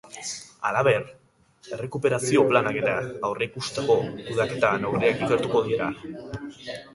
Halaber, 0.69 1.03
errekuperazio 1.75 2.45
planak 2.53 2.79
eta 2.79 2.95
aurreikusitako 3.29 3.99
kudeaketa 4.31 4.73
neurriak 4.87 5.23
ikertuko 5.27 5.63
dira. 5.69 5.93